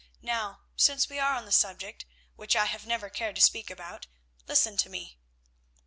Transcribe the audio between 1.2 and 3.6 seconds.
on the subject, which I have never cared to